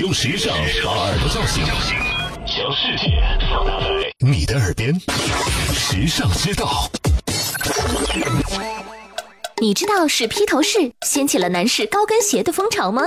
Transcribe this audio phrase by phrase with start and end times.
[0.00, 1.64] 用时尚把耳朵叫醒，
[2.46, 3.86] 将世界放大在
[4.18, 4.94] 你的耳边。
[5.74, 6.88] 时尚之道，
[9.60, 13.02] 你知道是披头士掀起了男士高跟鞋的风潮吗？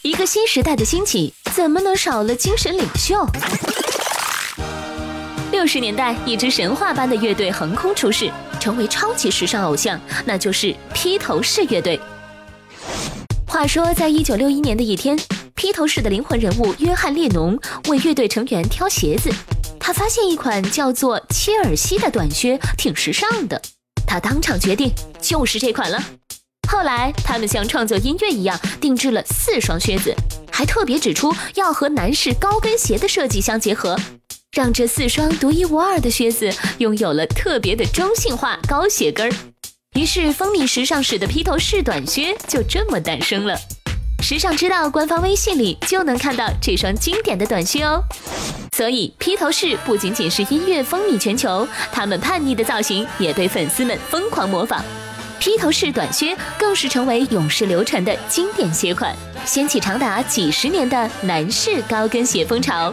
[0.00, 3.26] 一个新时代的兴起，怎么能少了精神领袖？
[5.52, 12.00] 六十年代，一支神话般的乐队横空出世，成为超级时尚偶像，那就是披头士乐队。
[13.46, 15.18] 话说，在一九六一年的一天，
[15.68, 19.30] 披头士的灵魂人物约翰列侬为乐队成员挑鞋子，
[19.78, 23.60] 他发现一款叫做切尔西的短靴挺时尚的，
[24.06, 26.02] 他当场决定就是这款了。
[26.70, 30.14] 后来，他们像创作音乐一样定制了四双靴子，
[30.50, 33.94] 还特别指出要和男士高跟鞋的设计相结合。
[34.52, 39.36] 让这四双独一无二的靴子拥有了特别的中性化高鞋跟儿，
[39.92, 43.60] 于是风靡时尚史的披头士短靴就这么诞生了。
[44.20, 48.02] 时尚之道官方微信里就能看到这双经典的短靴哦。
[48.72, 54.84] 所以披头士不仅仅是音乐风靡全球，他们叛逆的造型也被粉丝们疯狂模仿。
[55.40, 62.92] 披头士短靴更是成为永世流传的经典鞋款，掀起长达几十年的男士高跟鞋风潮。